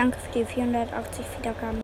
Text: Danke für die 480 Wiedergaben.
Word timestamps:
Danke 0.00 0.18
für 0.18 0.32
die 0.32 0.44
480 0.46 1.26
Wiedergaben. 1.36 1.78